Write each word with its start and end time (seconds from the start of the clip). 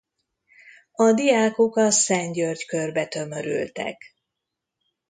A 0.91 1.11
diákok 1.13 1.75
a 1.75 1.91
Szent-György 1.91 2.65
Körbe 2.65 3.05
tömörültek. 3.07 4.03